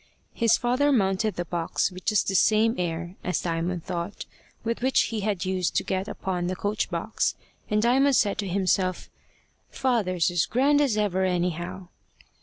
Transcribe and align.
His 0.33 0.57
father 0.57 0.91
mounted 0.91 1.35
the 1.35 1.45
box 1.45 1.91
with 1.91 2.05
just 2.05 2.27
the 2.27 2.33
same 2.33 2.73
air, 2.79 3.17
as 3.23 3.39
Diamond 3.41 3.83
thought, 3.85 4.25
with 4.63 4.81
which 4.81 4.99
he 5.09 5.19
had 5.19 5.45
used 5.45 5.75
to 5.75 5.83
get 5.83 6.07
upon 6.07 6.47
the 6.47 6.55
coach 6.55 6.89
box, 6.89 7.35
and 7.69 7.83
Diamond 7.83 8.15
said 8.15 8.39
to 8.39 8.47
himself, 8.47 9.11
"Father's 9.69 10.31
as 10.31 10.47
grand 10.47 10.81
as 10.81 10.97
ever 10.97 11.23
anyhow." 11.23 11.89